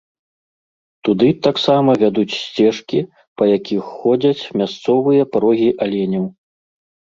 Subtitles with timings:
[1.09, 2.99] Туды таксама вядуць сцежкі,
[3.41, 6.29] па якіх ходзяць мясцовыя па рогі аленяў.